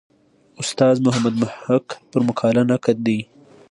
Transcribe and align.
استاد 0.61 0.95
محمد 1.05 1.35
محق 1.41 1.85
پر 2.09 2.19
مقاله 2.27 2.61
نقد 2.71 2.97
دی. 3.05 3.19